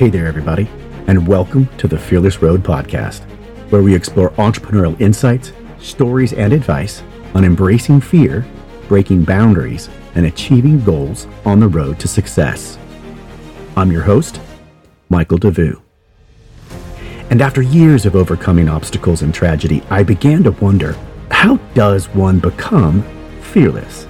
Hey 0.00 0.08
there, 0.08 0.26
everybody, 0.26 0.66
and 1.08 1.28
welcome 1.28 1.66
to 1.76 1.86
the 1.86 1.98
Fearless 1.98 2.40
Road 2.40 2.62
podcast, 2.62 3.20
where 3.68 3.82
we 3.82 3.94
explore 3.94 4.30
entrepreneurial 4.30 4.98
insights, 4.98 5.52
stories, 5.78 6.32
and 6.32 6.54
advice 6.54 7.02
on 7.34 7.44
embracing 7.44 8.00
fear, 8.00 8.46
breaking 8.88 9.24
boundaries, 9.24 9.90
and 10.14 10.24
achieving 10.24 10.82
goals 10.82 11.26
on 11.44 11.60
the 11.60 11.68
road 11.68 12.00
to 12.00 12.08
success. 12.08 12.78
I'm 13.76 13.92
your 13.92 14.00
host, 14.00 14.40
Michael 15.10 15.36
Devous. 15.36 15.76
And 17.28 17.42
after 17.42 17.60
years 17.60 18.06
of 18.06 18.16
overcoming 18.16 18.70
obstacles 18.70 19.20
and 19.20 19.34
tragedy, 19.34 19.82
I 19.90 20.02
began 20.02 20.42
to 20.44 20.52
wonder 20.52 20.96
how 21.30 21.56
does 21.74 22.06
one 22.14 22.38
become 22.38 23.02
fearless? 23.42 24.06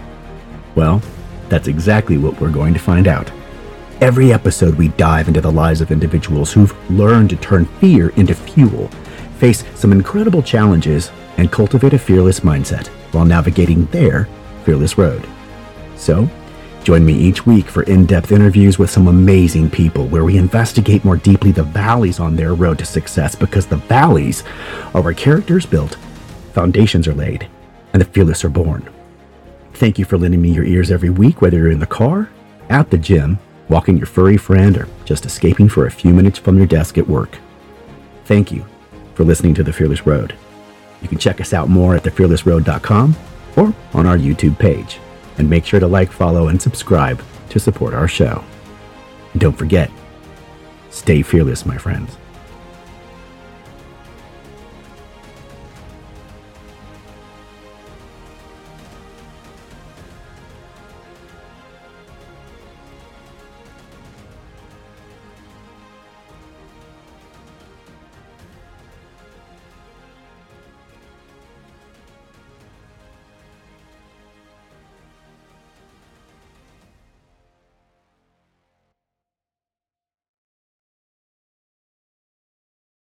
Well, 0.76 1.02
that's 1.48 1.66
exactly 1.66 2.16
what 2.16 2.40
we're 2.40 2.52
going 2.52 2.74
to 2.74 2.80
find 2.80 3.08
out. 3.08 3.28
Every 4.00 4.32
episode, 4.32 4.76
we 4.76 4.88
dive 4.88 5.28
into 5.28 5.42
the 5.42 5.52
lives 5.52 5.82
of 5.82 5.90
individuals 5.90 6.50
who've 6.50 6.90
learned 6.90 7.28
to 7.30 7.36
turn 7.36 7.66
fear 7.66 8.08
into 8.16 8.34
fuel, 8.34 8.88
face 9.36 9.62
some 9.74 9.92
incredible 9.92 10.42
challenges, 10.42 11.10
and 11.36 11.52
cultivate 11.52 11.92
a 11.92 11.98
fearless 11.98 12.40
mindset 12.40 12.86
while 13.12 13.26
navigating 13.26 13.84
their 13.86 14.26
fearless 14.64 14.96
road. 14.96 15.28
So, 15.96 16.30
join 16.82 17.04
me 17.04 17.12
each 17.12 17.44
week 17.44 17.66
for 17.66 17.82
in 17.82 18.06
depth 18.06 18.32
interviews 18.32 18.78
with 18.78 18.88
some 18.88 19.06
amazing 19.06 19.68
people 19.68 20.06
where 20.06 20.24
we 20.24 20.38
investigate 20.38 21.04
more 21.04 21.16
deeply 21.16 21.52
the 21.52 21.62
valleys 21.62 22.20
on 22.20 22.36
their 22.36 22.54
road 22.54 22.78
to 22.78 22.86
success 22.86 23.34
because 23.34 23.66
the 23.66 23.76
valleys 23.76 24.44
are 24.94 25.02
where 25.02 25.12
characters 25.12 25.66
built, 25.66 25.96
foundations 26.54 27.06
are 27.06 27.14
laid, 27.14 27.46
and 27.92 28.00
the 28.00 28.06
fearless 28.06 28.46
are 28.46 28.48
born. 28.48 28.88
Thank 29.74 29.98
you 29.98 30.06
for 30.06 30.16
lending 30.16 30.40
me 30.40 30.52
your 30.52 30.64
ears 30.64 30.90
every 30.90 31.10
week, 31.10 31.42
whether 31.42 31.58
you're 31.58 31.70
in 31.70 31.80
the 31.80 31.86
car, 31.86 32.30
at 32.70 32.90
the 32.90 32.96
gym, 32.96 33.38
walking 33.70 33.96
your 33.96 34.06
furry 34.06 34.36
friend, 34.36 34.76
or 34.76 34.88
just 35.06 35.24
escaping 35.24 35.68
for 35.68 35.86
a 35.86 35.90
few 35.90 36.12
minutes 36.12 36.38
from 36.38 36.58
your 36.58 36.66
desk 36.66 36.98
at 36.98 37.08
work. 37.08 37.38
Thank 38.26 38.52
you 38.52 38.66
for 39.14 39.24
listening 39.24 39.54
to 39.54 39.62
The 39.62 39.72
Fearless 39.72 40.06
Road. 40.06 40.34
You 41.00 41.08
can 41.08 41.18
check 41.18 41.40
us 41.40 41.54
out 41.54 41.68
more 41.68 41.94
at 41.94 42.02
thefearlessroad.com 42.02 43.16
or 43.56 43.74
on 43.94 44.06
our 44.06 44.18
YouTube 44.18 44.58
page. 44.58 44.98
And 45.38 45.48
make 45.48 45.64
sure 45.64 45.80
to 45.80 45.86
like, 45.86 46.12
follow, 46.12 46.48
and 46.48 46.60
subscribe 46.60 47.22
to 47.48 47.58
support 47.58 47.94
our 47.94 48.08
show. 48.08 48.44
And 49.32 49.40
don't 49.40 49.56
forget, 49.56 49.90
stay 50.90 51.22
fearless, 51.22 51.64
my 51.64 51.78
friends. 51.78 52.16